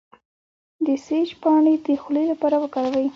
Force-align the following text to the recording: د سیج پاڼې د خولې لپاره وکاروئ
د 0.85 0.87
سیج 1.05 1.29
پاڼې 1.41 1.73
د 1.85 1.87
خولې 2.01 2.23
لپاره 2.31 2.55
وکاروئ 2.63 3.07